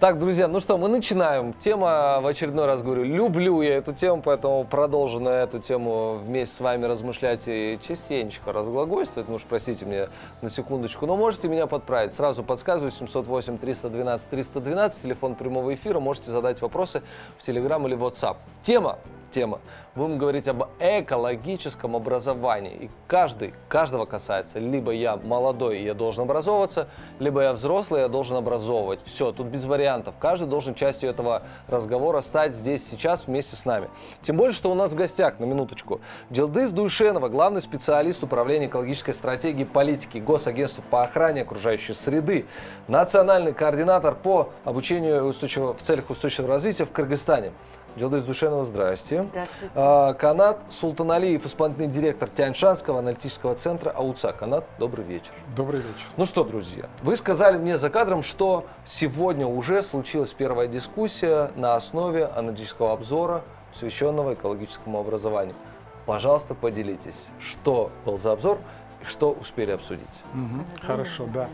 [0.00, 1.52] Так, друзья, ну что, мы начинаем.
[1.52, 6.56] Тема, в очередной раз говорю, люблю я эту тему, поэтому продолжу на эту тему вместе
[6.56, 9.28] с вами размышлять и частенечко разглагольствовать.
[9.28, 10.08] Ну уж простите меня
[10.40, 12.14] на секундочку, но можете меня подправить.
[12.14, 17.02] Сразу подсказываю, 708 312 312, телефон прямого эфира, можете задать вопросы
[17.36, 18.36] в Telegram или WhatsApp.
[18.62, 18.96] Тема
[19.30, 19.60] тема.
[19.94, 22.74] Будем говорить об экологическом образовании.
[22.74, 24.58] И каждый, каждого касается.
[24.58, 26.88] Либо я молодой, и я должен образовываться,
[27.18, 29.02] либо я взрослый, и я должен образовывать.
[29.04, 29.89] Все, тут без вариантов.
[30.18, 33.88] Каждый должен частью этого разговора стать здесь, сейчас, вместе с нами.
[34.22, 36.00] Тем более, что у нас в гостях, на минуточку,
[36.30, 42.46] Дилдыс Дуйшенова, главный специалист управления экологической стратегии политики Госагентства по охране окружающей среды,
[42.88, 47.52] национальный координатор по обучению в целях устойчивого развития в Кыргызстане.
[48.00, 49.22] Джилдыз Душенова, здрасте.
[49.22, 49.72] Здравствуйте.
[49.74, 54.32] А, Канат Султаналиев, исполнительный директор Тяньшанского аналитического центра АУЦА.
[54.32, 55.32] Канат, добрый вечер.
[55.54, 56.06] Добрый вечер.
[56.16, 61.74] Ну что, друзья, вы сказали мне за кадром, что сегодня уже случилась первая дискуссия на
[61.74, 65.54] основе аналитического обзора, посвященного экологическому образованию.
[66.06, 68.60] Пожалуйста, поделитесь, что был за обзор
[69.06, 70.22] что успели обсудить.
[70.34, 71.48] Мгм, Хорошо, да.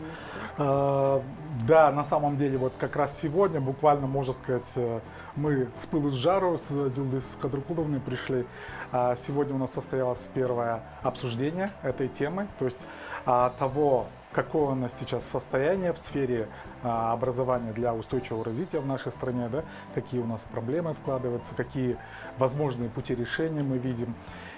[0.57, 1.21] А,
[1.67, 4.99] Да, на самом деле, вот как раз сегодня, буквально, можно сказать, э,
[5.35, 8.45] мы с пылу с жару с Дилдыс Кадрыкуловной пришли.
[8.91, 12.77] А Сегодня у нас состоялось первое обсуждение этой темы, то есть
[13.25, 16.47] а, того, какое у нас сейчас состояние в сфере
[16.83, 19.63] а, образования для устойчивого развития в нашей стране, да,
[19.95, 21.97] какие у нас проблемы складываются, какие
[22.37, 24.13] возможные пути решения мы видим.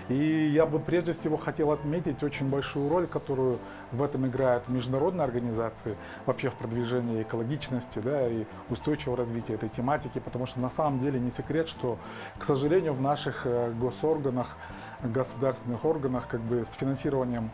[0.10, 3.60] И я бы прежде всего хотел отметить очень большую роль, которую
[3.92, 10.20] в этом играют международные организации, вообще в продвижении экологичности да, и устойчивого развития этой тематики,
[10.20, 12.00] потому что на самом деле не секрет, что,
[12.40, 14.58] к сожалению, в наших э, госорганах,
[15.04, 17.52] государственных органах как бы с финансированием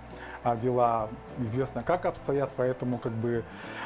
[0.55, 3.43] дела известно как обстоят, поэтому как бы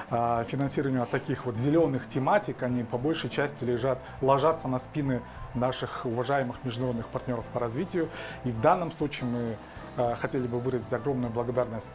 [0.10, 5.22] а, финансирование таких вот зеленых тематик, они по большей части лежат, ложатся на спины
[5.54, 8.10] наших уважаемых международных партнеров по развитию.
[8.44, 9.56] И в данном случае мы
[9.98, 11.88] э, хотели бы выразить огромную благодарность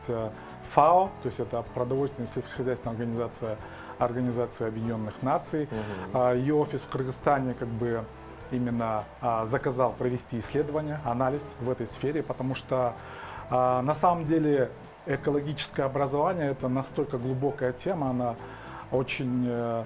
[0.70, 3.58] ФАО, то есть это продовольственная сельскохозяйственная организация
[3.98, 5.68] Организации Объединенных Наций.
[6.12, 8.04] А, Ее офис в Кыргызстане как бы
[8.50, 12.94] именно а, заказал провести исследование, анализ в этой сфере, потому что
[13.50, 14.70] а, на самом деле
[15.06, 18.36] экологическое образование это настолько глубокая тема, она
[18.90, 19.84] очень э,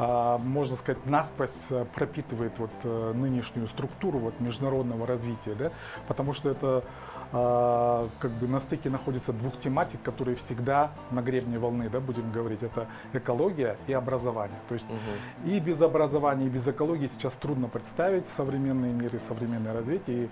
[0.00, 5.72] а, можно сказать, насквозь э, пропитывает вот э, нынешнюю структуру вот международного развития, да,
[6.06, 6.84] потому что это
[7.32, 12.30] а, как бы на стыке находится двух тематик, которые всегда на гребне волны, да, будем
[12.30, 14.58] говорить, это экология и образование.
[14.68, 15.50] То есть Мгм.
[15.50, 20.24] и без образования, и без экологии сейчас трудно представить современный мир и современное развитие.
[20.24, 20.28] И,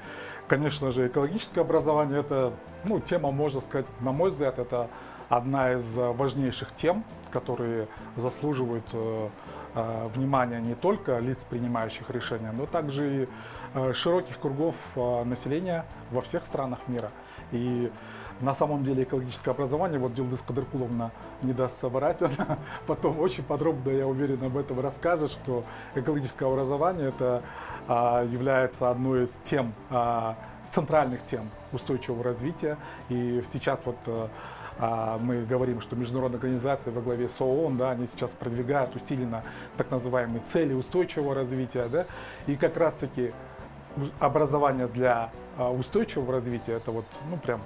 [0.48, 2.52] конечно же, экологическое образование это,
[2.84, 4.88] ну, тема, можно сказать, на мой взгляд, это
[5.28, 9.28] одна из э, важнейших тем, которые заслуживают э,
[9.74, 13.28] э, внимания не только лиц, принимающих решения, но также и
[13.92, 14.74] широких кругов
[15.26, 17.10] населения во всех странах мира.
[17.52, 17.92] И
[18.40, 21.10] на самом деле экологическое образование, вот Дилдыс Кадыркуловна
[21.42, 25.64] не даст соврать, она потом очень подробно, я уверен, об этом расскажет, что
[25.94, 27.42] экологическое образование это
[27.88, 30.36] является одной из тем, а,
[30.70, 32.76] центральных тем устойчивого развития.
[33.08, 34.26] И сейчас вот э,
[34.78, 39.42] а, мы говорим, что международные организации во главе с ООН, да, они сейчас продвигают усиленно
[39.76, 42.06] так называемые цели устойчивого развития, да,
[42.46, 43.32] и как раз-таки
[44.20, 47.62] образование для а, устойчивого развития это вот, ну прям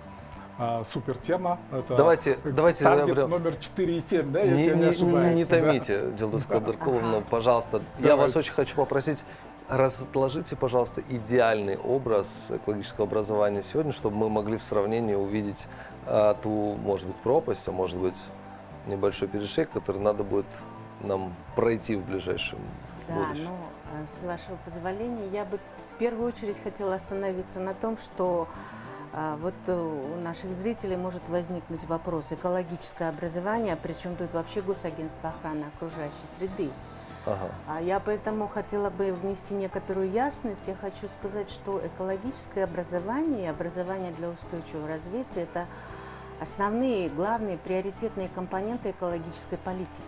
[0.58, 1.58] а, супер тема.
[1.72, 4.88] Это Давайте, давайте таргет прям- номер 4 и 7, да, если Не, я не, не-
[4.90, 5.34] ошибаюсь.
[5.36, 5.50] не да.
[5.58, 6.54] томите, Дилдыс Да.
[6.60, 7.78] Кадыркуловна, пожалуйста.
[7.98, 8.38] Я вас Давайте.
[8.40, 9.24] очень хочу попросить,
[9.70, 15.66] разложите, пожалуйста, идеальный образ экологического образования сегодня, чтобы мы могли в сравнении увидеть
[16.06, 18.16] а, ту, может быть, пропасть, а может быть,
[18.86, 20.46] небольшой перешейк, который надо будет
[21.02, 22.58] нам пройти в ближайшем
[23.08, 23.44] Да, будущем.
[23.44, 23.56] ну,
[24.02, 25.58] а, с вашего позволения, я бы
[25.94, 28.48] в первую очередь хотела остановиться на том, что
[29.12, 35.30] а, вот э, у наших зрителей может возникнуть вопрос экологическое образование, причем тут вообще Госагентство
[35.30, 36.70] охраны окружающей среды.
[37.26, 37.50] Ага.
[37.68, 40.66] А я поэтому хотела бы внести некоторую ясность.
[40.66, 45.66] Я хочу сказать, что экологическое образование и образование для устойчивого развития– это
[46.40, 50.00] основные, главные, приоритетные компоненты экологической политики.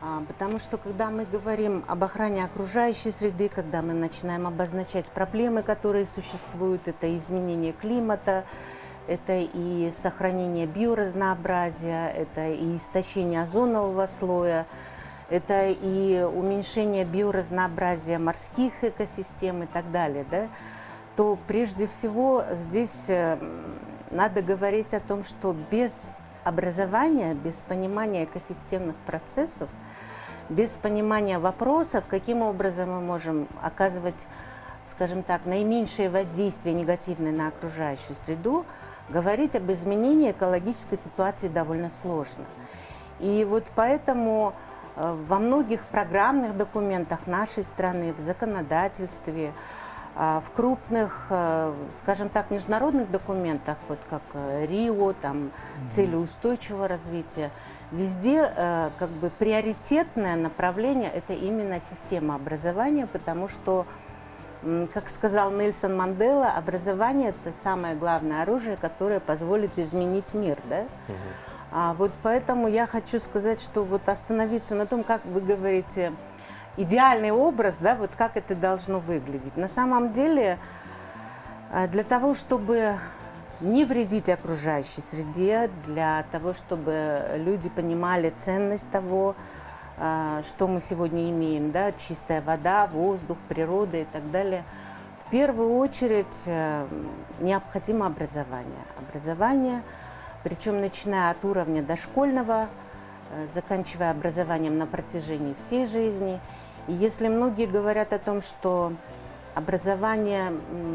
[0.00, 5.62] А, Потому что когда мы говорим об охране окружающей среды, когда мы начинаем обозначать проблемы,
[5.62, 8.44] которые существуют, это изменение климата,
[9.06, 14.66] это и сохранение биоразнообразия, это и истощение озонового слоя,
[15.30, 20.48] это и уменьшение биоразнообразия морских экосистем и так далее, да,
[21.16, 23.38] то прежде всего здесь э,
[24.10, 26.10] надо говорить о том, что без
[26.44, 29.68] образования, без понимания экосистемных процессов
[30.48, 34.26] без понимания вопросов, каким образом мы можем оказывать,
[34.86, 38.64] скажем так, наименьшее воздействие негативное на окружающую среду,
[39.08, 42.44] говорить об изменении экологической ситуации довольно сложно.
[43.20, 44.54] И вот поэтому
[44.96, 49.52] во многих программных документах нашей страны, в законодательстве,
[50.16, 55.50] э, в крупных, э, скажем так, международных документах, вот как Рио, там,
[55.90, 57.50] цели устойчивого развития,
[57.90, 63.86] везде как бы приоритетное направление– это именно система образования, потому что
[64.92, 70.58] как сказал Нельсон Мандела, образование– это самое главное оружие, которое позволит изменить мир.
[70.68, 70.80] Да?
[71.08, 71.53] Угу.
[71.76, 76.12] А вот поэтому я хочу сказать, что вот остановиться на том, как вы говорите,
[76.76, 79.56] идеальный образ, да, вот как это должно выглядеть.
[79.56, 80.60] На самом деле,
[81.72, 82.94] э, для того, чтобы
[83.60, 89.34] не вредить окружающей среде, для того, чтобы люди понимали ценность того,
[89.96, 94.64] а, что мы сегодня имеем, да, чистая вода, воздух, природа и так далее.
[95.26, 96.86] В первую очередь э,
[97.40, 98.84] необходимо образование.
[98.98, 99.82] Образование,
[100.44, 102.68] причем начиная от уровня дошкольного,
[103.30, 106.38] э, заканчивая образованием на протяжении всей жизни.
[106.86, 108.92] И если многие говорят о том, что
[109.54, 110.52] образование,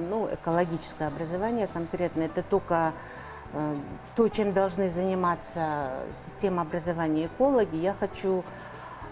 [0.09, 2.93] ну, экологическое образование конкретно, это только
[3.53, 3.75] э,
[4.15, 8.43] то, чем должны заниматься система образования экологи, я хочу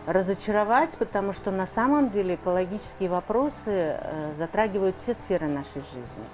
[0.06, 6.26] разочаровать, потому что на самом деле экологические вопросы э, затрагивают все сферы нашей жизни.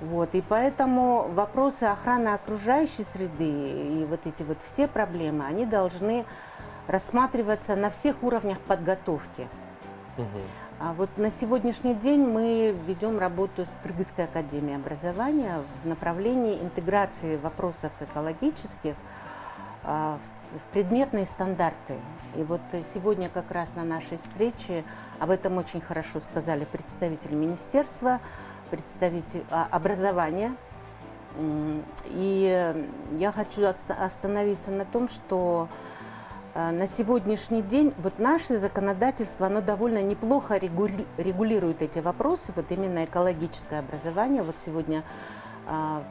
[0.00, 6.24] Вот, и поэтому вопросы охраны окружающей среды и вот эти вот все проблемы, они должны
[6.86, 9.48] рассматриваться на всех уровнях подготовки.
[10.16, 10.26] Угу.
[10.80, 17.36] А вот на сегодняшний день мы ведем работу с Кыргызской академией образования в направлении интеграции
[17.36, 18.94] вопросов экологических
[19.82, 20.20] а,
[20.52, 21.94] в предметные стандарты.
[22.36, 22.60] И вот
[22.94, 24.84] сегодня как раз на нашей встрече
[25.18, 28.20] об этом очень хорошо сказали представители министерства,
[28.70, 30.54] представитель а, образования.
[32.06, 32.74] И
[33.12, 35.68] я хочу остановиться на том, что
[36.54, 43.04] а, на сегодняшний день вот наше законодательство, оно довольно неплохо регулирует эти вопросы, вот именно
[43.04, 44.42] экологическое образование.
[44.42, 45.04] Вот сегодня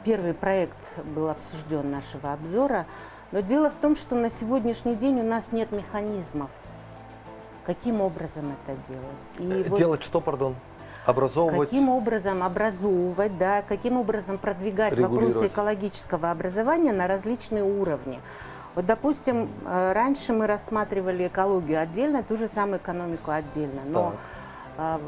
[0.04, 0.78] первый проект
[1.16, 2.86] был обсужден нашего обзора–
[3.30, 6.50] но дело в том, что на сегодняшний день у нас нет механизмов,
[7.64, 9.30] каким образом это делать.
[9.38, 10.54] И делать вот что, пардон?
[11.08, 11.70] Образовывать?
[11.70, 18.20] Каким образом образовывать, да, каким образом продвигать вопросы экологического образования на различные уровни.
[18.74, 23.80] Вот, допустим, э, раньше мы рассматривали экологию отдельно, ту же самую экономику отдельно.
[23.86, 24.12] Но
[24.76, 25.00] так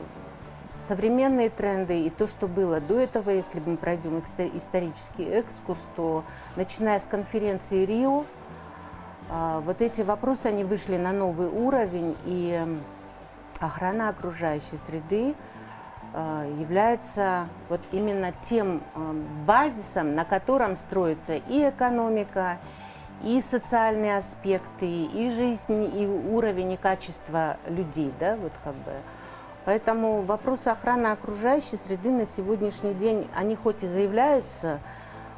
[0.70, 6.24] современные тренды и то, что было до этого, если мы пройдем исторический экскурс, то
[6.56, 8.24] начиная с конференции Рио,
[9.28, 12.64] а, вот эти вопросы, они вышли на новый уровень, и
[13.60, 15.34] охрана окружающей среды
[16.12, 19.14] является вот именно тем а,
[19.46, 22.58] базисом, на котором строится и экономика,
[23.22, 28.92] и социальные аспекты, и жизнь, и уровень, и качество людей, да, вот как бы.
[29.66, 34.80] Поэтому вопросы охраны окружающей среды на сегодняшний день, они хоть и заявляются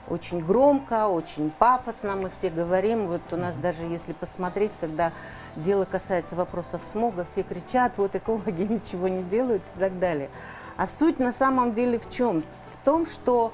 [0.08, 5.12] очень громко, очень пафосно, мы все говорим, вот у нас даже если посмотреть, когда
[5.56, 10.30] дело касается вопросов смога, все кричат, вот экологи ничего не делают и так далее.
[10.76, 12.42] А суть на самом деле в чем?
[12.70, 13.52] В том, что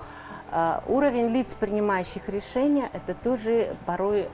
[0.51, 4.29] э, уровень лиц, принимающих решения, это тоже порой э,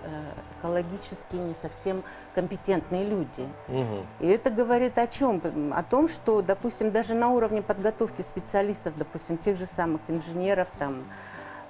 [0.59, 2.03] экологически не совсем
[2.35, 3.49] компетентные люди.
[3.69, 4.07] Угу.
[4.21, 5.41] И это говорит о чем?
[5.75, 11.05] О том, что, допустим, даже на уровне подготовки специалистов, допустим, тех же самых инженеров там,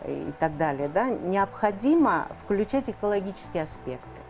[0.04, 4.20] и так далее, да, необходимо включать экологические аспекты.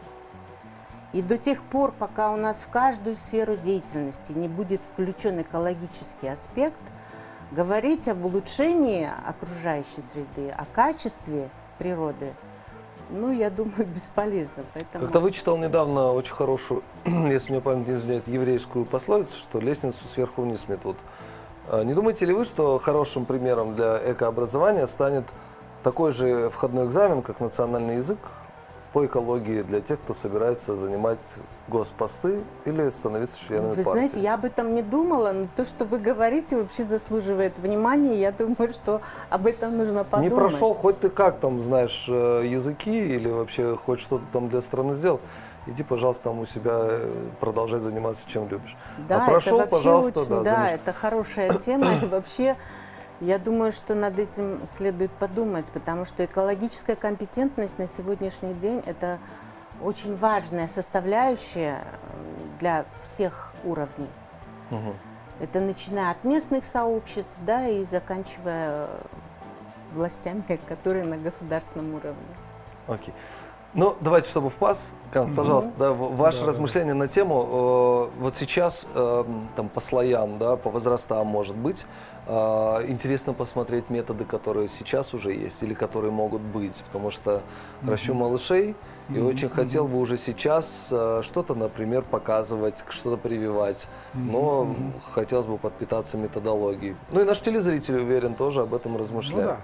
[1.14, 6.28] И до тех пор, пока у нас в каждую сферу деятельности не будет включен экологический
[6.28, 6.80] аспект,
[7.52, 12.34] говорить об улучшении окружающей среды, о качестве природы
[13.10, 14.64] ну, я думаю, бесполезно.
[14.72, 15.04] Поэтому...
[15.04, 20.42] Как-то вычитал недавно очень хорошую, если мне память не изменяет, еврейскую пословицу, что лестницу сверху
[20.42, 20.96] вниз метут.
[21.68, 25.24] А не думаете ли вы, что хорошим примером для экообразования станет
[25.82, 28.18] такой же входной экзамен, как национальный язык,
[28.94, 31.18] по экологии для тех, кто собирается занимать
[31.66, 33.88] госпосты или становиться членом вы партии?
[33.88, 38.14] Вы знаете, я об этом не думала, но то, что вы говорите, вообще заслуживает внимания.
[38.20, 40.32] Я думаю, что об этом нужно подумать.
[40.32, 44.60] Не прошел, хоть ты как там знаешь э, языки или вообще хоть что-то там для
[44.60, 45.20] страны сделал,
[45.66, 47.10] иди, пожалуйста, там у себя э,
[47.40, 48.76] продолжай заниматься чем любишь.
[49.08, 52.56] Да, а прошел, это пожалуйста, очень, да, да это хорошая тема и вообще
[53.24, 59.18] я думаю, что над этим следует подумать, потому что экологическая компетентность на сегодняшний день– это
[59.82, 61.84] очень важная составляющая
[62.60, 64.10] для всех уровней.
[64.70, 64.94] Угу.
[65.40, 68.88] Это начиная от местных сообществ, да, и заканчивая
[69.92, 72.16] властями, которые на государственном уровне.
[72.86, 73.12] Окей.
[73.12, 73.43] Okay.
[73.74, 77.00] Ну, давайте, чтобы в пас, пожалуйста, да, ваше да, размышление да.
[77.00, 79.24] на тему, э, вот сейчас э,
[79.56, 81.84] там по слоям, да, по возрастам, может быть,
[82.28, 82.32] э,
[82.86, 87.42] интересно посмотреть методы, которые сейчас уже есть или которые могут быть, потому что
[87.82, 87.90] mm-hmm.
[87.90, 88.76] ращу малышей,
[89.08, 89.28] и mm-hmm.
[89.28, 94.30] очень хотел бы уже сейчас э, что-то, например, показывать, что-то прививать, mm-hmm.
[94.30, 95.12] но mm-hmm.
[95.12, 96.94] хотелось бы подпитаться методологией.
[97.10, 99.46] Ну и наш телезритель, уверен, тоже об этом размышляет.
[99.46, 99.58] Ну, да.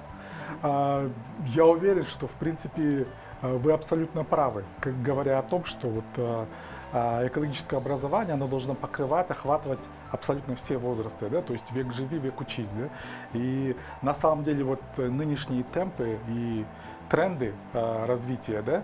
[0.63, 1.11] а,
[1.47, 3.07] я уверен, что, в принципе,
[3.43, 6.47] вы абсолютно правы, говоря о том, что вот э,
[6.93, 9.81] э, экологическое образование, оно должно покрывать, охватывать
[10.11, 12.89] абсолютно все возрасты, да, то есть век живи, век учись, да,
[13.33, 16.65] и на самом деле вот нынешние темпы и
[17.09, 18.83] тренды развития, да,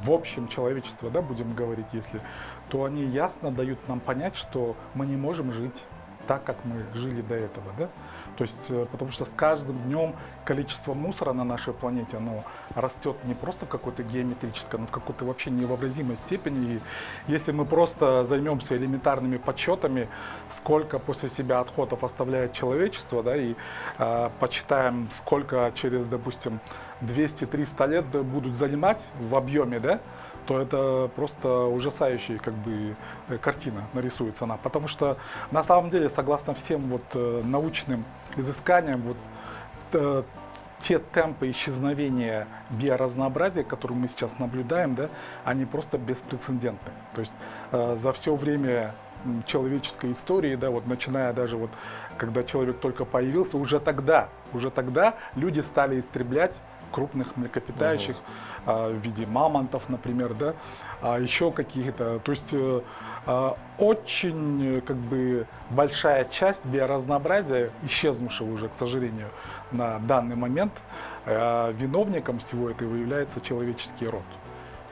[0.00, 2.20] в общем человечества, да, будем говорить, если,
[2.68, 5.84] то они ясно дают нам понять, что мы не можем жить
[6.26, 7.88] так, как мы жили до этого, да,
[8.36, 10.14] то есть, э, потому что с каждым днем
[10.44, 15.24] количество мусора на нашей планете, оно растет не просто в какой-то геометрической, но в какой-то
[15.24, 16.74] вообще невообразимой степени.
[16.74, 16.80] И
[17.28, 20.08] если мы просто займемся элементарными подсчетами,
[20.50, 23.54] сколько после себя отходов оставляет человечество, да, и
[23.98, 26.60] э, почитаем, сколько через, допустим,
[27.02, 30.00] 200-300 лет будут занимать в объеме, да,
[30.46, 32.96] то это просто ужасающая как бы
[33.28, 34.56] э, картина нарисуется она.
[34.56, 35.16] Потому что
[35.50, 38.04] на самом деле, согласно всем вот э, научным
[38.36, 39.16] изысканиям, вот
[39.92, 40.22] э,
[40.80, 45.08] те темпы исчезновения биоразнообразия, которые мы сейчас наблюдаем, да,
[45.44, 46.92] они просто беспрецедентны.
[47.14, 47.32] То есть
[47.72, 48.92] э, за все время
[49.46, 51.70] человеческой истории, да, вот начиная даже вот,
[52.18, 56.54] когда человек только появился, уже тогда, уже тогда люди стали истреблять
[56.94, 58.16] крупных млекопитающих
[58.64, 58.72] угу.
[58.72, 60.54] в виде мамонтов, например, да,
[61.02, 62.20] а еще каких-то.
[62.20, 62.80] То есть э,
[63.26, 69.28] а, очень как бы большая часть биоразнообразия, исчезнувшего уже, к сожалению,
[69.72, 70.72] на данный момент,
[71.26, 74.22] а, виновником всего этого является человеческий род.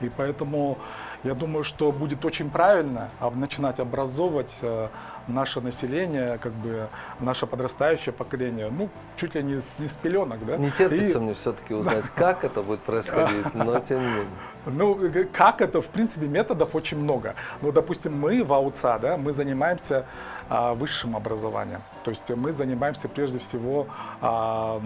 [0.01, 0.77] И поэтому
[1.23, 4.89] я думаю, что будет очень правильно начинать образовывать э,
[5.27, 6.87] наше население, как бы
[7.19, 10.57] наше подрастающее поколение, ну, чуть ли не с, не с пеленок, да.
[10.57, 11.21] Не терпится и...
[11.21, 14.27] мне все-таки узнать, как это будет происходить, но тем не менее.
[14.65, 14.99] Ну,
[15.33, 17.35] как это, в принципе, методов очень много.
[17.61, 20.05] Ну, допустим, мы в АУЦА, да, мы занимаемся
[20.49, 21.81] а, высшим образованием.
[22.03, 23.87] То есть мы занимаемся прежде всего
[24.21, 24.81] а,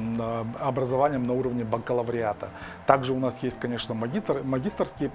[0.59, 2.49] образованием на уровне бакалавриата.
[2.85, 5.11] Также у нас есть, конечно, магистр, магистрские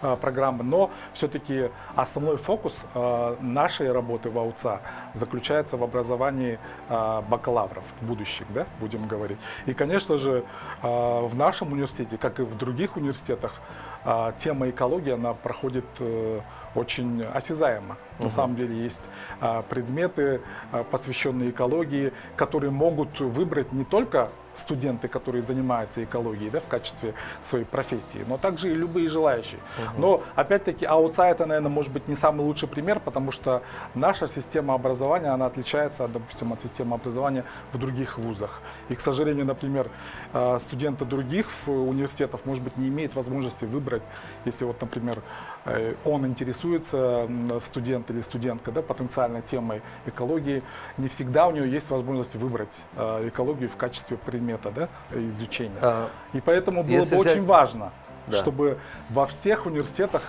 [0.00, 4.80] а, программы, но все-таки основной фокус а, нашей работы в АУЦА
[5.14, 9.38] заключается в образовании а, бакалавров будущих, да, будем говорить.
[9.66, 10.44] И, конечно же,
[10.82, 13.60] а, в нашем университете, как и в других университетах,
[14.04, 16.40] а, тема экологии, она проходит э,
[16.78, 17.96] очень осязаемо.
[18.18, 18.24] Угу.
[18.24, 19.02] На самом деле есть
[19.40, 20.40] а, предметы,
[20.72, 27.14] а, посвященные экологии, которые могут выбрать не только студенты, которые занимаются экологией да, в качестве
[27.42, 29.60] своей профессии, но также и любые желающие.
[29.78, 30.00] Угу.
[30.00, 33.62] Но опять-таки аутсайд наверное, может быть не самый лучший пример, потому что
[33.94, 38.60] наша система образования, она отличается, допустим, от системы образования в других вузах.
[38.88, 39.88] И, к сожалению, например,
[40.32, 44.02] а, студенты других университетов, может быть, не имеют возможности выбрать,
[44.44, 45.22] если вот, например,
[45.64, 47.28] э, он интересуется,
[47.60, 50.62] студент или студентка, да, потенциальной темой экологии,
[50.96, 55.78] не всегда у него есть возможность выбрать а, экологию в качестве предмета предмета да, изучения.
[55.80, 57.20] А, и поэтому было бы взять...
[57.20, 57.92] очень важно,
[58.26, 58.38] да.
[58.38, 58.78] чтобы
[59.10, 60.22] во всех университетах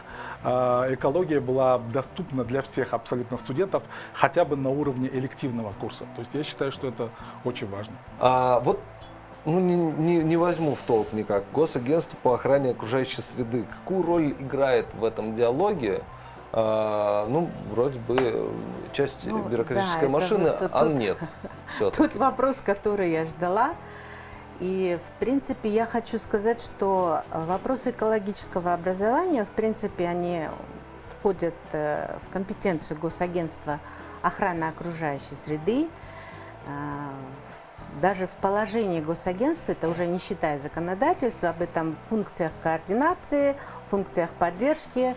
[0.44, 0.50] э,
[0.94, 3.84] экология была доступна для всех абсолютно студентов,
[4.14, 6.06] хотя бы на уровне элективного курса.
[6.16, 7.10] То есть я считаю, что это
[7.46, 7.94] очень важно.
[8.20, 8.80] А, вот
[9.46, 11.44] ну, не, не, не возьму в толк никак.
[11.54, 13.66] Госагентство по охране окружающей среды.
[13.72, 16.04] Какую роль играет в этом диалоге?
[16.52, 18.50] А, ну, вроде бы
[18.92, 21.18] часть ну, бюрократической да, машины, вот, а тут, нет.
[21.96, 23.76] Тут вопрос, который я ждала.
[24.60, 30.48] И, в принципе, я хочу сказать, что вопросы экологического образования, в принципе, они
[31.00, 33.80] входят э, в компетенцию Госагентства
[34.22, 35.88] охраны окружающей среды.
[36.68, 37.10] Э,
[38.02, 43.56] даже в положении госагентства, это уже не считая законодательства, об этом функциях координации,
[43.88, 45.16] функциях поддержки,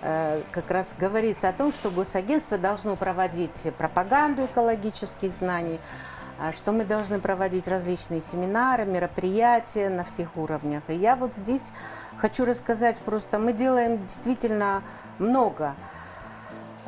[0.00, 5.78] э, как раз говорится о том, что госагентство должно проводить пропаганду экологических знаний,
[6.52, 10.82] что мы должны проводить различные семинары, мероприятия на всех уровнях.
[10.88, 11.72] И я вот здесь
[12.16, 14.82] хочу рассказать просто, мы делаем действительно
[15.18, 15.74] много.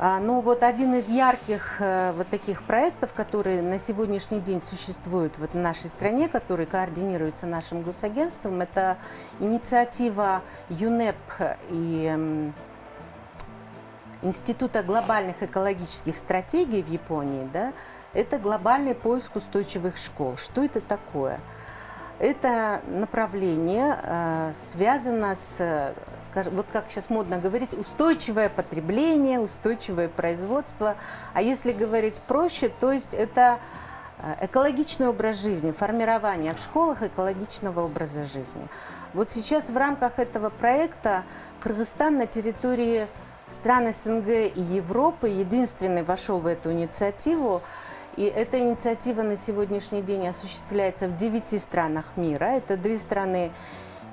[0.03, 5.37] А, ну вот один из ярких э, вот таких проектов, которые на сегодняшний день существуют
[5.37, 8.97] вот в нашей стране, который координируется нашим госагентством, это
[9.39, 11.15] инициатива ЮНЕП
[11.69, 12.51] и
[14.23, 17.73] Института глобальных экологических стратегий в Японии, да,
[18.13, 20.37] это глобальный поиск устойчивых школ.
[20.37, 21.39] Что это такое?
[22.19, 30.97] Это направление э, связано с, скажем, вот как сейчас модно говорить, устойчивое потребление, устойчивое производство.
[31.33, 33.59] А если говорить проще, то есть это
[34.19, 38.67] э, экологичный образ жизни, формирование в школах экологичного образа жизни.
[39.15, 41.23] Вот сейчас в рамках этого проекта
[41.59, 43.07] Кыргызстан на территории
[43.47, 47.61] стран СНГ и Европы единственный вошел в эту инициативу.
[48.17, 52.45] И эта инициатива на сегодняшний день осуществляется в девяти странах мира.
[52.45, 53.51] Это две страны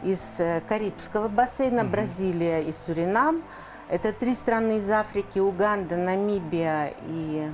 [0.04, 1.90] из э, Карибского бассейна, угу.
[1.90, 3.42] Бразилия и Суринам.
[3.88, 7.50] Это три страны из Африки, Уганда, Намибия и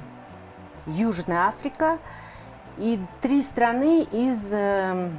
[0.87, 1.99] Южная Африка.
[2.77, 5.11] И три страны из э,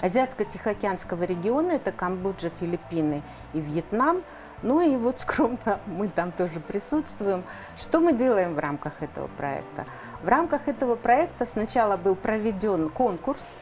[0.00, 1.72] Азиатско-Тихоокеанского региона.
[1.72, 3.22] Это Камбоджа, Филиппины
[3.54, 4.22] и Вьетнам–
[4.62, 7.44] ну и вот скромно мы там тоже присутствуем.
[7.76, 9.84] Что мы делаем в рамках этого проекта?
[10.22, 13.56] В рамках этого проекта сначала был проведен конкурс.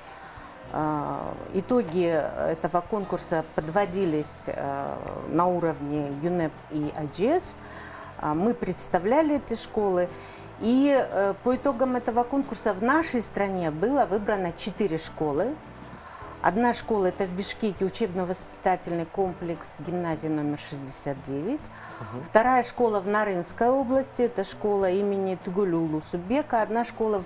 [0.73, 7.59] А, итоги этого конкурса подводились а, на уровне ЮНЕП и АГС.
[8.19, 10.09] А, мы представляли эти школы.
[10.61, 15.54] И э, по итогам этого конкурса в нашей стране было выбрано четыре школы.
[16.42, 21.61] Одна школа– это в Бишкеке учебно-воспитательный комплекс гимназии номер 69.
[21.61, 22.25] Угу.
[22.25, 26.62] Вторая школа в Нарынской области– это школа имени Тугулюлу Субека.
[26.62, 27.23] Одна школа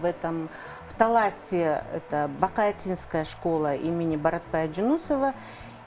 [0.00, 0.48] в, этом,
[0.88, 5.34] в Таласе– это Бакаятинская школа имени Баратпая Джинусова.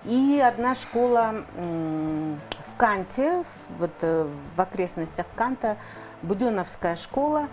[0.06, 3.44] И одна школа в Канте,
[3.78, 5.76] вот э, в окрестностях Канта,
[6.22, 7.50] Буденовская школа.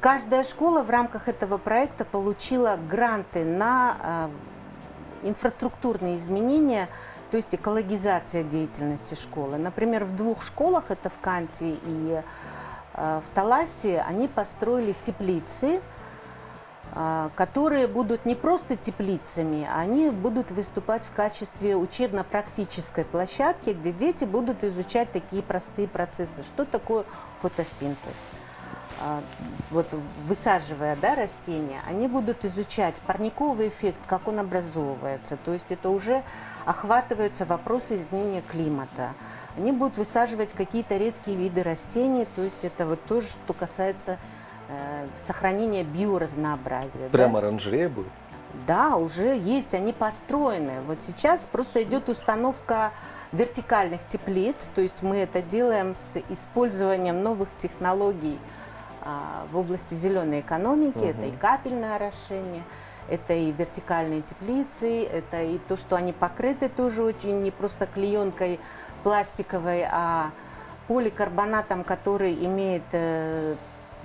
[0.00, 4.28] Каждая школа в рамках этого проекта получила гранты на э,
[5.22, 6.88] инфраструктурные изменения,
[7.30, 9.56] то есть экологизация деятельности школы.
[9.56, 12.22] Например, в двух школах, это в Канте и
[12.94, 15.80] э, в Таласе, они построили теплицы,
[16.92, 24.24] э, которые будут не просто теплицами, они будут выступать в качестве учебно-практической площадки, где дети
[24.24, 26.42] будут изучать такие простые процессы.
[26.54, 27.04] Что такое
[27.40, 28.30] фотосинтез?
[29.02, 29.22] А,
[29.70, 29.86] вот
[30.26, 35.38] высаживая да, растения, они будут изучать парниковый эффект, как он образовывается.
[35.42, 36.22] То есть это уже
[36.66, 39.14] охватываются вопросы изменения климата.
[39.56, 44.18] Они будут высаживать какие-то редкие виды растений, то есть это вот тоже, что касается
[44.68, 47.08] э, сохранения биоразнообразия.
[47.10, 47.46] Прямо да?
[47.46, 48.12] оранжерея будет?
[48.66, 50.82] Да, уже есть, они построены.
[50.86, 52.92] Вот сейчас просто идет установка
[53.32, 58.38] вертикальных теплиц, то есть мы это делаем с использованием новых технологий,
[59.50, 60.98] в области зеленой экономики.
[60.98, 61.06] Угу.
[61.06, 62.64] Это и капельное орошение,
[63.08, 68.60] это и вертикальные теплицы, это и то, что они покрыты тоже очень не просто клеенкой
[69.02, 70.30] пластиковой, а
[70.88, 72.82] поликарбонатом, который имеет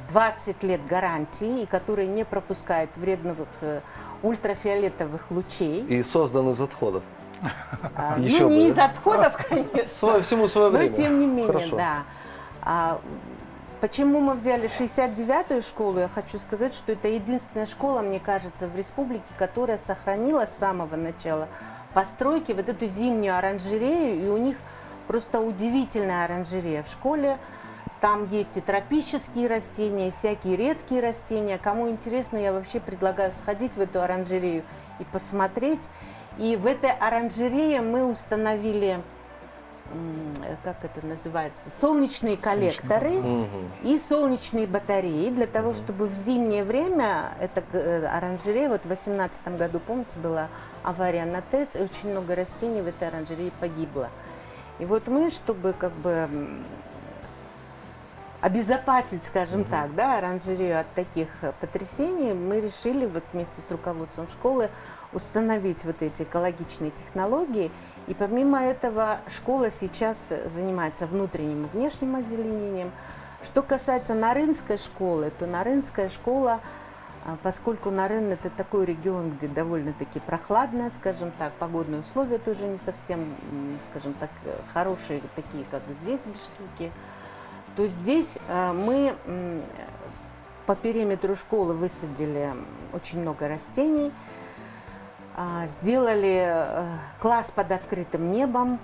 [0.10, 3.82] 20 э, лет гарантии и который не пропускает вредных э,
[4.22, 5.84] ультрафиолетовых лучей.
[5.88, 7.04] И создан из отходов.
[7.96, 8.72] А, Еще ну, не бы.
[8.72, 9.88] из отходов, конечно.
[9.90, 10.90] Свое, всему свое время.
[10.90, 11.76] Но тем не менее, Хорошо.
[11.76, 12.04] да.
[12.62, 13.02] А,
[13.82, 16.00] Почему мы взяли 69-ю школу?
[16.00, 20.96] Я хочу сказать, что это единственная школа, мне кажется, в республике, которая сохранила с самого
[20.96, 21.50] начала
[21.94, 24.56] постройки вот эту зимнюю оранжерею, и у них
[25.08, 27.38] просто удивительная оранжерея в школе.
[28.00, 31.58] Там есть и тропические растения, и всякие редкие растения.
[31.58, 34.64] Кому интересно, я вообще предлагаю сходить в эту оранжерею
[35.00, 35.90] и посмотреть.
[36.38, 39.02] И в этой оранжерее мы установили
[40.64, 43.70] как это называется, солнечные коллекторы Солнечный.
[43.84, 49.58] и солнечные батареи для того, чтобы в зимнее время это э, оранжерея, вот в 2018
[49.58, 50.48] году, помните, была
[50.84, 54.10] авария на ТЭЦ, и очень много растений в этой оранжерее погибло.
[54.80, 56.30] И вот мы, чтобы как бы
[58.42, 59.70] обезопасить, скажем угу.
[59.70, 61.30] так, да, оранжерею от таких
[61.62, 64.70] потрясений, мы решили вот вместе с руководством школы
[65.16, 67.72] установить вот эти экологичные технологии.
[68.08, 72.92] И помимо этого школа сейчас занимается внутренним и внешним озеленением.
[73.44, 76.60] Что касается Нарынской школы, то Нарынская школа,
[77.24, 82.78] а, поскольку Нарын это такой регион, где довольно-таки прохладно, скажем так, погодные условия тоже не
[82.78, 83.36] совсем,
[83.80, 84.30] скажем так,
[84.74, 86.92] хорошие, такие, как здесь, в Бишкеке,
[87.76, 89.16] то здесь а, мы
[90.66, 92.54] по периметру школы высадили
[92.94, 94.12] очень много растений–
[95.68, 96.86] сделали э,
[97.20, 98.80] класс под открытым небом,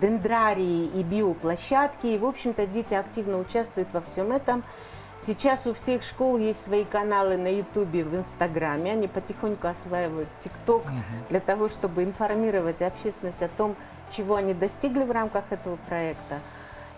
[0.00, 2.06] дендрарии и биоплощадки.
[2.06, 4.62] И, в общем-то, дети активно участвуют во всем этом.
[5.18, 8.92] Сейчас у всех школ есть свои каналы на Ютубе, в Инстаграме.
[8.92, 10.92] Они потихоньку осваивают ТикТок угу.
[11.30, 13.76] для того, чтобы информировать общественность о том,
[14.10, 16.40] чего они достигли в рамках этого проекта.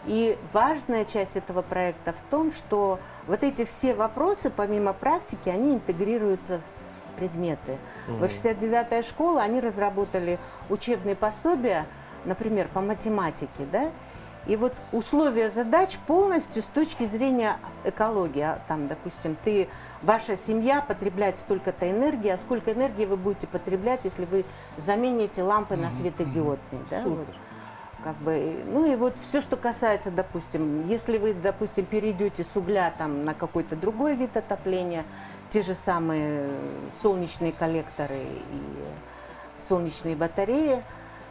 [0.07, 5.75] И важная часть этого проекта в том, что вот эти все вопросы, помимо практики, они
[5.75, 6.76] интегрируются в
[7.17, 7.73] предметы.
[8.09, 8.19] Mm-hmm.
[8.19, 11.87] Вот 69-я школа, они разработали учебные пособия,
[12.25, 13.91] например, по математике, да,
[14.47, 18.43] и вот условия задач полностью с точки зрения экологии.
[18.43, 19.69] А там, допустим, ты,
[20.03, 24.45] ваша семья потребляет столько-то энергии, а сколько энергии вы будете потреблять, если вы
[24.77, 26.83] замените лампы на светодиодные.
[26.91, 27.01] Да?
[27.01, 27.17] Супер.
[27.27, 27.37] Вот.
[28.07, 32.95] Как бы, ну и вот все, что касается, допустим, если вы, допустим, перейдете с угля
[32.97, 35.05] там, на какой-то другой вид отопления,
[35.51, 36.49] те же самые
[37.03, 40.85] солнечные коллекторы и солнечные батареи,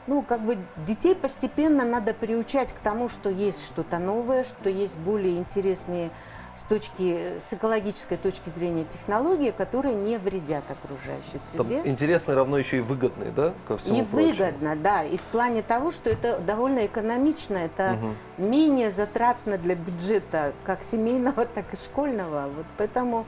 [0.06, 4.98] ну, как бы детей постепенно надо приучать к тому, что есть что-то новое, что есть
[4.98, 6.10] более интересные
[6.56, 11.82] с, точки, с экологической точки зрения технологии, которые не вредят окружающей среде.
[11.82, 14.32] Там интересно равно еще и выгодные, да, ко всему И прочему.
[14.32, 18.48] выгодно, да, и в плане того, что это довольно экономично, это угу.
[18.48, 22.50] менее затратно для бюджета как семейного, так и школьного.
[22.56, 23.26] Вот поэтому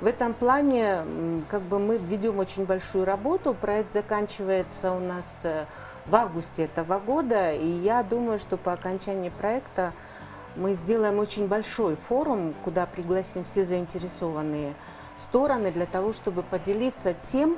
[0.00, 1.02] в этом плане
[1.50, 3.54] как бы мы ведем очень большую работу.
[3.54, 5.64] Проект заканчивается у нас э,
[6.06, 9.92] в августе этого года, и я думаю, что по окончании проекта
[10.58, 14.74] мы сделаем очень большой форум, куда пригласим все заинтересованные
[15.16, 17.56] стороны для того, чтобы поделиться тем,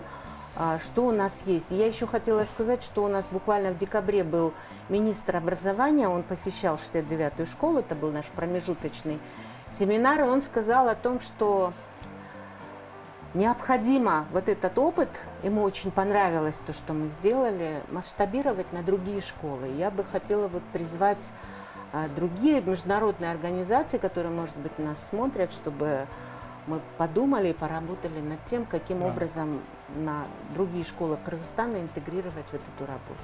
[0.56, 1.70] а, что у нас есть.
[1.70, 4.52] Я еще хотела сказать, что у нас буквально в декабре был
[4.88, 9.18] министр образования, он посещал 69-ю школу, это был наш промежуточный
[9.70, 11.72] семинар, и он сказал о том, что
[13.32, 15.08] Необходимо вот этот опыт,
[15.44, 19.68] ему очень понравилось то, что мы сделали, масштабировать на другие школы.
[19.78, 21.24] Я бы хотела вот призвать
[22.14, 26.06] другие международные организации, которые, может быть, нас смотрят, чтобы
[26.66, 29.06] мы подумали и поработали над тем, каким да.
[29.06, 29.60] образом
[29.96, 30.24] на
[30.54, 33.20] другие школы Кыргызстана интегрировать вот эту работу.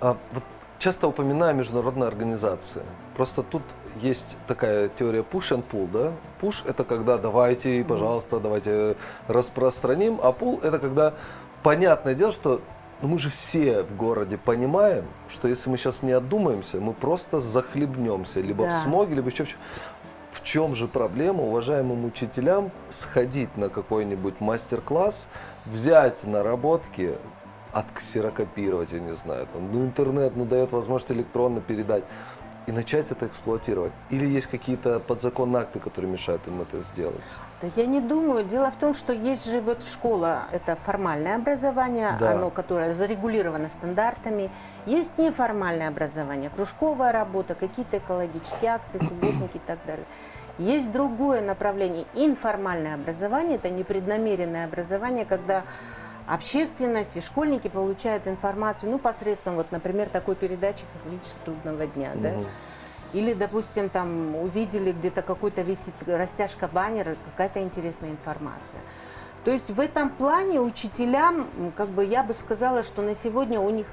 [0.00, 0.42] А, вот
[0.78, 2.82] часто упоминаю международные организации.
[3.16, 3.62] Просто тут
[3.96, 6.12] есть такая теория push and pull, да?
[6.40, 11.14] Push это когда давайте, пожалуйста, давайте распространим, а pull это когда
[11.62, 12.60] понятное дело, что
[13.00, 17.38] ну, мы же все в городе понимаем, что если мы сейчас не отдумаемся, мы просто
[17.38, 18.70] захлебнемся, либо да.
[18.70, 19.58] в смоге, либо еще в чем.
[20.30, 25.26] В чем же проблема уважаемым учителям сходить на какой-нибудь мастер-класс,
[25.64, 27.14] взять наработки,
[27.72, 32.04] отксерокопировать, я не знаю, там, ну интернет ну, дает возможность электронно передать
[32.66, 33.92] и начать это эксплуатировать?
[34.10, 37.16] Или есть какие-то подзаконные акты, которые мешают им это сделать?
[37.60, 38.44] Да я не думаю.
[38.44, 42.32] Дело в том, что есть же вот школа, это формальное образование, да.
[42.32, 44.50] оно, которое зарегулировано стандартами.
[44.86, 50.06] Есть неформальное образование, кружковая работа, какие-то экологические акции, субботники и так далее.
[50.58, 55.64] Есть другое направление, информальное образование, это непреднамеренное образование, когда
[56.26, 62.10] общественность и школьники получают информацию, ну, посредством, вот, например, такой передачи, как «Видишь трудного дня»,
[62.14, 62.22] угу.
[62.22, 62.32] да?
[63.12, 68.80] Или, допустим, там увидели где-то какой-то висит растяжка баннера, какая-то интересная информация.
[69.44, 73.70] То есть в этом плане учителям, как бы я бы сказала, что на сегодня у
[73.70, 73.86] них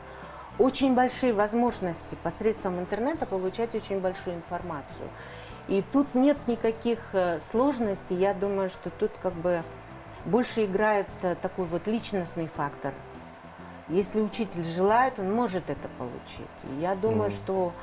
[0.58, 5.08] очень большие возможности посредством интернета получать очень большую информацию.
[5.67, 8.15] И тут нет никаких э, сложностей.
[8.15, 9.63] Я думаю, что тут как бы
[10.25, 12.93] больше играет э, такой вот личностный фактор.
[13.88, 16.80] Если учитель желает, он может это получить.
[16.80, 17.36] Я думаю, mm.
[17.36, 17.73] что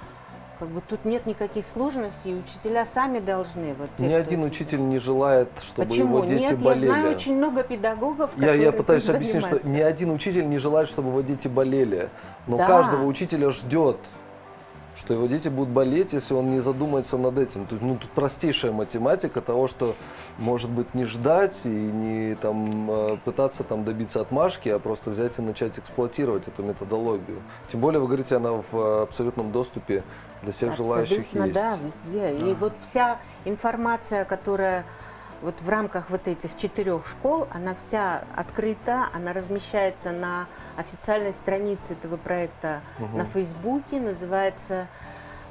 [0.58, 3.74] как бы тут нет никаких сложностей, и учителя сами должны.
[3.74, 6.18] Вот, Ни один учитель не желает, чтобы Почему?
[6.18, 6.86] его дети нет, болели.
[6.86, 10.88] Я знаю очень много педагогов, я, я пытаюсь объяснить, что ни один учитель не желает,
[10.88, 12.08] чтобы его дети болели.
[12.46, 12.66] Но да.
[12.66, 13.96] каждого учителя ждет
[14.94, 17.66] что его дети будут болеть, если он не задумается над этим.
[17.66, 19.96] Тут, ну, тут простейшая математика того, что
[20.38, 25.38] может быть не ждать и не там, э, пытаться там, добиться отмашки, а просто взять
[25.38, 27.42] и начать эксплуатировать эту методологию.
[27.70, 30.05] Тем более, вы говорите, она в э, абсолютном доступе
[30.42, 31.52] для всех Абсолютно, желающих есть.
[31.52, 32.37] да, везде.
[32.38, 32.46] Да.
[32.46, 34.85] И вот вся информация, которая
[35.42, 41.94] вот в рамках вот этих четырех школ, она вся открыта, она размещается на официальной странице
[41.94, 43.18] этого проекта угу.
[43.18, 44.87] на Фейсбуке, называется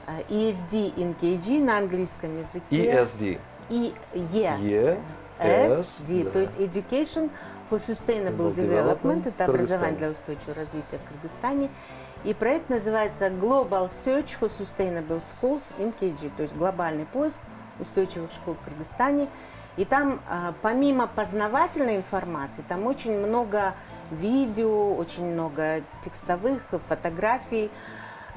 [0.07, 2.61] э, ESD in на английском языке.
[2.71, 3.39] ESD.
[3.69, 4.97] И E.
[5.39, 7.31] SD, то есть Education
[7.69, 11.69] for Sustainable Development, это образование для устойчивого развития в Кыргызстане.
[12.23, 17.39] И проект называется Global Search for Sustainable Schools in KG, то есть глобальный поиск
[17.79, 19.27] устойчивых школ в Кыргызстане.
[19.77, 23.73] И там, а, помимо познавательной информации, там очень много
[24.11, 27.71] видео, очень много текстовых фотографий,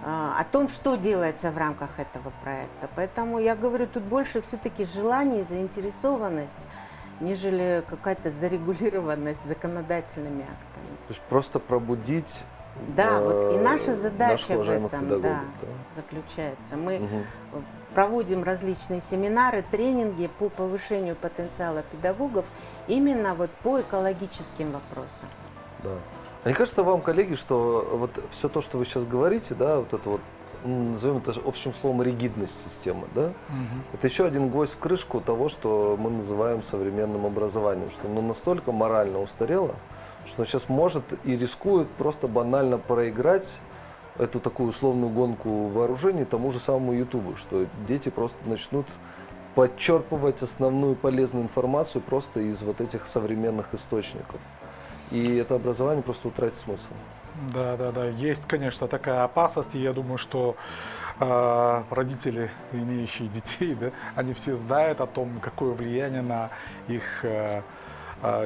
[0.02, 2.88] а, о том, что делается в рамках этого проекта.
[2.94, 6.66] Поэтому я говорю, тут больше все-таки желание, заинтересованность,
[7.20, 10.96] нежели какая-то зарегулированность законодательными актами.
[11.06, 12.44] То есть просто пробудить
[12.96, 15.40] Да, вот и э, наша задача в этом да, да.
[15.94, 16.76] заключается.
[16.76, 17.64] Мы Мгм.
[17.94, 22.44] Проводим различные семинары, тренинги по повышению потенциала педагогов
[22.88, 25.28] именно вот по экологическим вопросам.
[25.82, 25.92] Да.
[26.42, 29.94] А не кажется вам, коллеги, что вот все то, что вы сейчас говорите, да, вот
[29.94, 30.20] это вот,
[30.64, 33.32] м, назовем это общим словом, ригидность системы, да,
[33.94, 38.72] это еще один гвоздь в крышку того, что мы называем современным образованием, что оно настолько
[38.72, 39.74] морально устарело,
[40.26, 43.58] что сейчас может и рискует просто банально проиграть
[44.18, 48.86] эту такую условную гонку вооружений тому же самому Ютубу, что дети просто начнут
[49.54, 54.40] подчерпывать основную полезную информацию просто из вот этих современных источников.
[55.10, 56.92] И это образование просто утратит смысл.
[57.52, 58.06] Да, да, да.
[58.06, 59.74] Есть, конечно, такая опасность.
[59.74, 60.56] И я думаю, что
[61.20, 66.50] э, родители, имеющие детей, да, они все знают о том, какое влияние на
[66.88, 67.62] их э,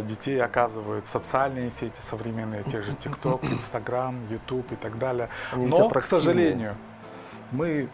[0.02, 5.28] детей оказывают социальные сети современные, те же TikTok, Instagram, YouTube и так далее.
[5.52, 6.76] Они Но, к сожалению,
[7.52, 7.88] мы,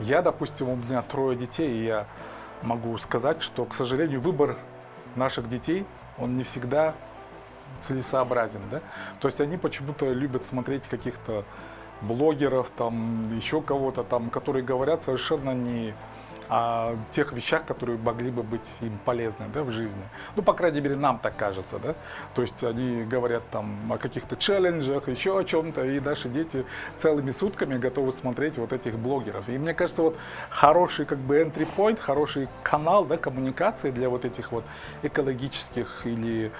[0.00, 2.06] я, допустим, у меня трое детей, и я
[2.62, 4.56] могу сказать, что, к сожалению, выбор
[5.16, 5.86] наших детей,
[6.18, 6.94] он не всегда
[7.80, 8.80] целесообразен, да?
[9.20, 11.44] То есть они почему-то любят смотреть каких-то
[12.02, 15.94] блогеров, там, еще кого-то там, которые говорят совершенно не
[16.50, 20.02] о тех вещах, которые могли бы быть им полезны да, в жизни.
[20.36, 21.94] Ну, по крайней мере, нам так кажется, да.
[22.34, 26.66] То есть они говорят там о каких-то челленджах, еще о чем-то, и наши дети
[26.98, 29.48] целыми сутками готовы смотреть вот этих блогеров.
[29.48, 30.16] И мне кажется, вот
[30.48, 34.64] хороший как бы entry point, хороший канал да, коммуникации для вот этих вот
[35.02, 36.50] экологических или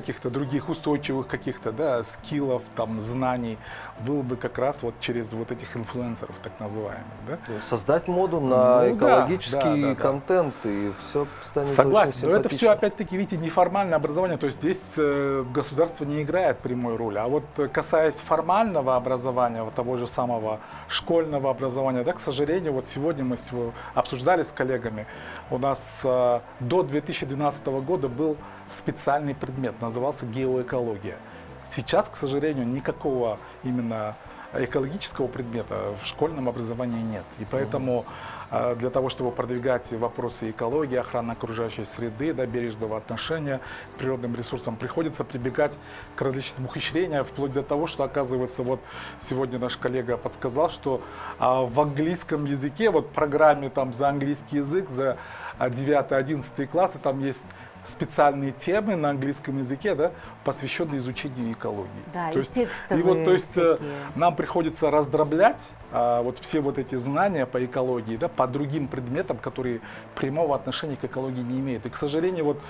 [0.00, 3.56] каких-то других устойчивых каких-то да, скиллов, там, знаний,
[4.00, 7.04] был бы как раз вот через вот этих инфлюенсеров, так называемых.
[7.26, 7.38] Да?
[7.60, 9.94] Создать моду на Ну экологический да, да, да.
[9.94, 14.58] контент, и все станет Согласен, очень но это все опять-таки, видите, неформальное образование, то есть
[14.58, 17.16] здесь э, государство не играет прямой роли.
[17.16, 22.74] А вот э, касаясь формального образования, вот того же самого школьного образования, да, к сожалению,
[22.74, 23.50] вот сегодня мы с-
[23.94, 25.06] обсуждали с коллегами,
[25.50, 28.36] у нас э, до 2012 года был
[28.70, 31.16] специальный предмет, назывался геоэкология.
[31.64, 34.16] Сейчас, к сожалению, никакого именно
[34.54, 37.24] экологического предмета в школьном образовании нет.
[37.38, 38.06] И поэтому
[38.50, 43.60] э, для того, чтобы продвигать вопросы экологии, охраны окружающей среды, да, бережного отношения
[43.94, 45.72] к природным ресурсам, приходится прибегать
[46.14, 48.80] к различным ухищрениям, вплоть до того, что, оказывается, вот
[49.20, 51.02] сегодня наш коллега подсказал, что
[51.38, 55.18] а, в английском языке, вот программе там за английский язык, за
[55.58, 57.44] 9-11 классы, там есть
[57.88, 60.12] специальные темы на английском языке, да,
[60.44, 61.88] посвященные изучению экологии.
[62.12, 63.96] Да, то и есть, текстовые и вот, то есть, э, всякие.
[64.14, 65.60] нам приходится раздроблять
[65.92, 69.80] а, вот все вот эти знания по экологии, да, по другим предметам, которые
[70.14, 71.86] прямого отношения к экологии не имеют.
[71.86, 72.60] И, к сожалению, вот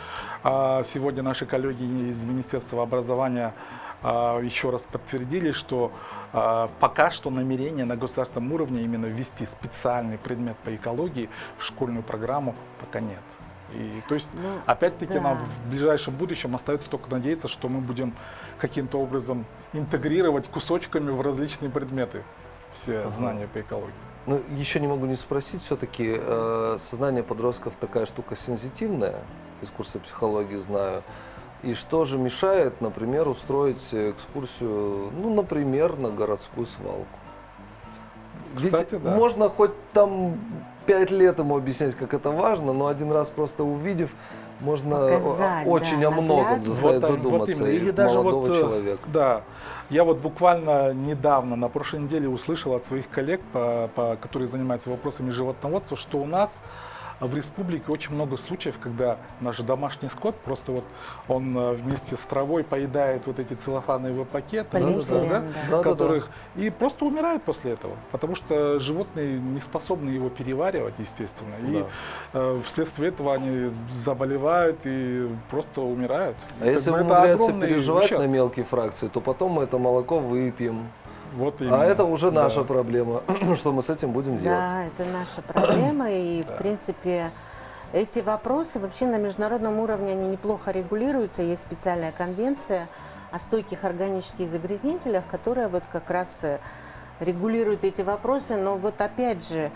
[0.43, 3.55] а, сегодня наши коллеги из Министерства образования
[4.03, 5.93] а, еще раз подтвердили, что
[6.33, 12.03] а, пока что намерения на государственном уровне именно ввести специальный предмет по экологии в школьную
[12.03, 13.23] программу пока нет.
[13.73, 15.21] И, то есть, Ну, опять-таки, да.
[15.21, 18.15] нам в ближайшем будущем остается только надеяться, что мы будем
[18.59, 22.23] каким-то образом интегрировать кусочками в различные предметы
[22.73, 23.11] все Ага.
[23.11, 23.93] знания по экологии.
[24.27, 29.17] Ну, еще не могу не спросить, все-таки э, сознание подростков такая штука сензитивная,
[29.63, 31.03] из курса психологии знаю.
[31.63, 37.07] И что же мешает, например, устроить экскурсию, ну, например, на городскую свалку?
[38.55, 39.15] Ведь Кстати, да.
[39.15, 40.39] можно хоть там
[40.87, 44.15] пять лет ему объяснять, как это важно, но один раз просто увидев,
[44.61, 47.67] можно Показать, очень да, о многом заставить Вот, вот задуматься именно.
[47.73, 49.03] и Или даже молодого вот, э, человека.
[49.13, 49.43] Да.
[49.91, 54.89] Я вот буквально недавно, на прошлой неделе, услышал от своих коллег, по, по- которые занимаются
[54.89, 56.51] вопросами животноводства, что у нас
[57.21, 60.85] в республике очень много случаев, когда наш домашний скот просто вот
[61.29, 65.83] он э, вместе с травой поедает вот эти целлофановые пакеты, Полиэтилен, да, да, да.
[65.83, 71.81] Которых и просто умирает после этого, потому что животные не способны его переваривать, естественно, и
[71.81, 71.87] Да.
[72.35, 76.37] э, вследствие этого они заболевают и просто умирают.
[76.61, 78.21] А если это умудряется огромный переживать ущерб.
[78.21, 80.89] на мелкие фракции, то потом мы это молоко выпьем.
[81.37, 82.45] Вот А это уже Да.
[82.45, 83.23] наша проблема,
[83.57, 84.59] что мы с этим будем делать.
[84.59, 86.55] Да, это наша проблема, и, Да.
[86.55, 87.31] в принципе,
[87.93, 91.43] эти вопросы вообще на международном уровне, они неплохо регулируются.
[91.43, 92.89] Есть специальная конвенция
[93.31, 96.59] о стойких органических загрязнителях, которая вот как раз э,
[97.21, 98.57] регулирует эти вопросы.
[98.57, 99.71] Но вот опять же,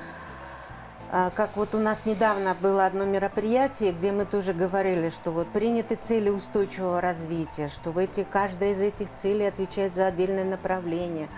[1.10, 5.96] как вот у нас недавно было одно мероприятие, где мы тоже говорили, что вот приняты
[5.96, 11.28] цели устойчивого развития, что в эти, каждая из этих целей отвечает за отдельное направление,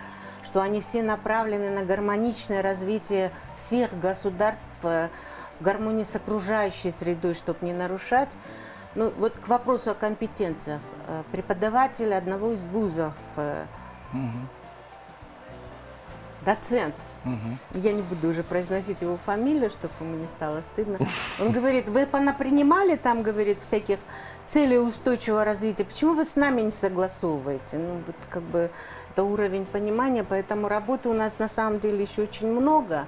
[0.42, 5.08] что они все направлены на гармоничное развитие всех государств э,
[5.58, 8.28] в гармонии с окружающей средой, чтобы не нарушать.
[8.94, 10.82] Ну, вот к вопросу о компетенциях.
[11.08, 13.14] Э, Преподаватель одного из вузов,
[14.12, 14.48] Мгм.
[16.44, 17.58] доцент, Мгм.
[17.74, 20.98] я не буду уже произносить его фамилию, чтобы ему не стало стыдно.
[21.40, 23.98] Он говорит, вы понапринимали там, говорит, всяких
[24.46, 27.78] целей устойчивого развития, почему вы с нами не согласовываете?
[27.78, 28.70] Ну, вот как бы
[29.10, 33.06] это уровень понимания, поэтому работы у нас на самом деле еще очень много.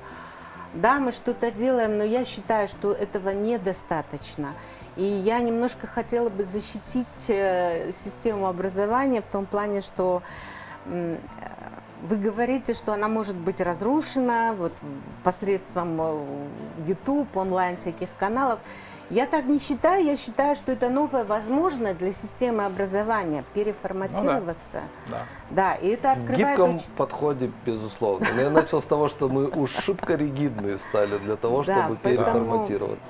[0.75, 4.55] Да, мы что-то делаем, но я считаю, что этого недостаточно.
[4.97, 10.23] И я немножко хотела бы защитить э, систему образования в том плане, что
[12.05, 14.73] вы говорите, что она может быть разрушена вот,
[15.23, 16.47] посредством э,
[16.87, 18.61] YouTube, онлайн всяких каналов.
[19.11, 24.83] Я так не считаю, я считаю, что это новая возможность для системы образования переформатироваться.
[25.09, 25.23] Да.
[25.51, 26.91] Да, и это В открывает гибком очень...
[26.97, 28.27] подходе, безусловно.
[28.35, 31.97] Но я начал с того, что мы уж шибко ригидные стали для того, Да, чтобы
[31.97, 33.09] переформатироваться.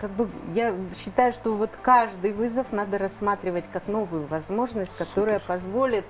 [0.00, 6.04] Как бы я считаю, что вот каждый вызов надо рассматривать как новую возможность, которая позволит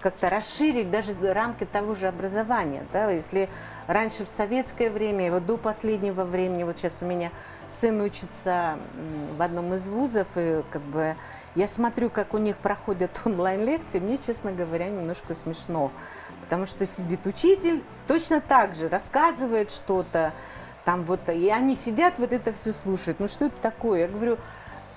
[0.00, 2.84] как-то расширить даже рамки того же образования.
[2.92, 3.10] Да?
[3.10, 3.48] Если
[3.86, 7.30] раньше в советское время, вот до последнего времени, вот сейчас у меня
[7.68, 8.78] сын учится
[9.36, 11.16] в одном из вузов, и как бы
[11.54, 15.90] я смотрю, как у них проходят онлайн-лекции, мне, честно говоря, немножко смешно.
[16.42, 20.32] Потому что сидит учитель, точно так же рассказывает что-то,
[20.84, 23.20] там вот, и они сидят, вот это все слушают.
[23.20, 24.00] Ну что это такое?
[24.00, 24.38] Я говорю,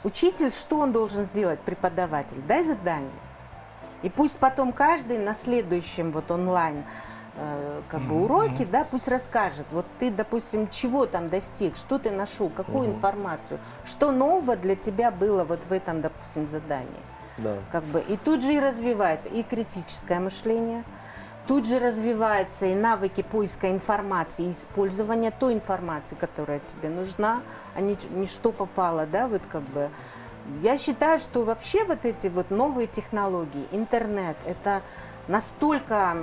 [0.03, 2.41] учитель, что он должен сделать, преподаватель?
[2.47, 3.11] Дай задание.
[4.05, 6.83] И пусть потом каждый на следующем вот онлайн
[7.37, 8.71] э, как бы уроке, мгм.
[8.71, 9.65] да, пусть расскажет.
[9.71, 12.97] Вот ты, допустим, чего там достиг, что ты нашел, какую Мгм.
[12.97, 17.03] информацию, что нового для тебя было вот в этом, допустим, задании.
[17.39, 17.55] Да.
[17.71, 20.83] Как бы, и тут же и развивается и критическое мышление,
[21.47, 27.41] тут же развиваются и навыки поиска информации, и использования той информации, которая тебе нужна,
[27.73, 29.89] а не, не что попало, да, вот как бы.
[30.61, 34.81] Я считаю, что вообще вот эти вот новые технологии, интернет, это
[35.27, 36.17] настолько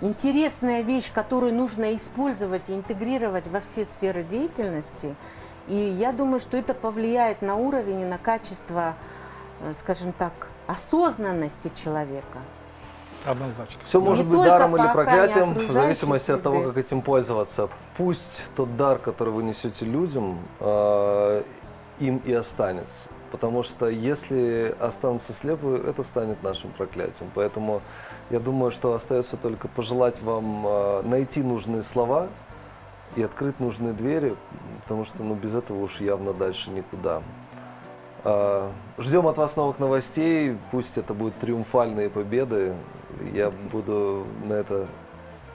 [0.00, 5.14] интересная вещь, которую нужно использовать и интегрировать во все сферы деятельности.
[5.68, 8.94] И я думаю, что это повлияет на уровень и на качество,
[9.60, 10.32] э, скажем так,
[10.66, 12.38] осознанности человека.
[13.24, 13.80] Однозначно.
[13.84, 17.68] Все может быть даром или проклятием, в зависимости от того, как этим пользоваться.
[17.96, 21.42] Пусть тот дар, который вы несете людям, э,
[21.98, 23.08] им и останется.
[23.30, 27.30] Потому что если останутся слепы, это станет нашим проклятием.
[27.34, 27.80] Поэтому
[28.30, 32.28] я думаю, что остается только пожелать вам э, найти нужные слова
[33.16, 34.36] и открыть нужные двери,
[34.82, 37.22] потому что ну, без этого уж явно дальше никуда.
[38.24, 40.56] А, Ждем от вас новых новостей.
[40.70, 42.74] Пусть это будут триумфальные победы.
[43.32, 44.86] Я буду на это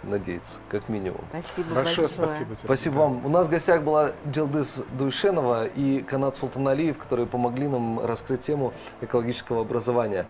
[0.08, 1.22] надеяться, как минимум.
[1.30, 2.08] Спасибо Большое большое.
[2.08, 2.56] спасибо.
[2.56, 2.66] Сергей.
[2.66, 3.26] Спасибо вам.
[3.26, 8.74] У нас в гостях была Джилдыс Дуйшенова и Канат Султаналиев, которые помогли нам раскрыть тему
[9.02, 10.28] экологического образования.